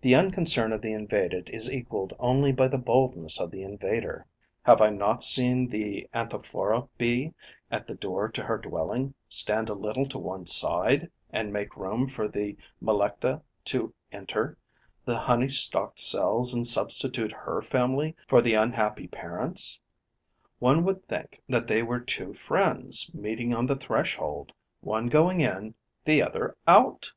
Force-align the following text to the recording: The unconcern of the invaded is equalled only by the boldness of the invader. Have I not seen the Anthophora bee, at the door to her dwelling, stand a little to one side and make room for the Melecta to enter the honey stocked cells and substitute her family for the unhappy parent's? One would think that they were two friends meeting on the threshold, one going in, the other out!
The 0.00 0.14
unconcern 0.14 0.72
of 0.72 0.80
the 0.80 0.92
invaded 0.92 1.50
is 1.52 1.72
equalled 1.74 2.12
only 2.20 2.52
by 2.52 2.68
the 2.68 2.78
boldness 2.78 3.40
of 3.40 3.50
the 3.50 3.64
invader. 3.64 4.24
Have 4.62 4.80
I 4.80 4.90
not 4.90 5.24
seen 5.24 5.66
the 5.66 6.08
Anthophora 6.14 6.88
bee, 6.98 7.34
at 7.68 7.88
the 7.88 7.96
door 7.96 8.28
to 8.28 8.44
her 8.44 8.58
dwelling, 8.58 9.12
stand 9.28 9.68
a 9.68 9.74
little 9.74 10.06
to 10.10 10.20
one 10.20 10.46
side 10.46 11.10
and 11.32 11.52
make 11.52 11.76
room 11.76 12.08
for 12.08 12.28
the 12.28 12.56
Melecta 12.80 13.42
to 13.64 13.92
enter 14.12 14.56
the 15.04 15.18
honey 15.18 15.48
stocked 15.48 15.98
cells 15.98 16.54
and 16.54 16.64
substitute 16.64 17.32
her 17.32 17.60
family 17.60 18.14
for 18.28 18.40
the 18.40 18.54
unhappy 18.54 19.08
parent's? 19.08 19.80
One 20.60 20.84
would 20.84 21.08
think 21.08 21.42
that 21.48 21.66
they 21.66 21.82
were 21.82 21.98
two 21.98 22.34
friends 22.34 23.12
meeting 23.12 23.52
on 23.52 23.66
the 23.66 23.74
threshold, 23.74 24.52
one 24.80 25.08
going 25.08 25.40
in, 25.40 25.74
the 26.04 26.22
other 26.22 26.56
out! 26.68 27.10